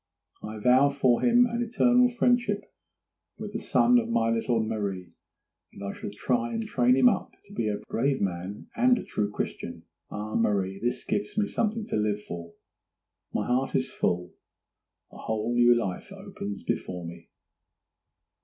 I 0.41 0.57
vow 0.57 0.89
for 0.89 1.21
him 1.21 1.45
an 1.45 1.61
eternal 1.61 2.09
friendship 2.09 2.65
with 3.37 3.53
the 3.53 3.59
son 3.59 3.99
of 3.99 4.09
my 4.09 4.31
little 4.31 4.59
Marie; 4.63 5.13
and 5.71 5.83
I 5.83 5.91
shall 5.93 6.09
try 6.09 6.55
and 6.55 6.65
train 6.67 6.95
him 6.97 7.07
up 7.07 7.35
to 7.45 7.53
be 7.53 7.67
a 7.69 7.77
brave 7.87 8.19
man 8.19 8.65
and 8.75 8.97
a 8.97 9.03
true 9.03 9.29
Christian. 9.29 9.83
Ah, 10.09 10.33
Marie, 10.33 10.79
this 10.79 11.03
gives 11.03 11.37
me 11.37 11.45
something 11.45 11.85
to 11.85 11.97
live 11.97 12.23
for. 12.23 12.53
My 13.31 13.45
heart 13.45 13.75
is 13.75 13.93
full—a 13.93 14.37
whole 15.17 15.53
new 15.53 15.75
life 15.79 16.11
opens 16.11 16.63
before 16.63 17.05
me! 17.05 17.29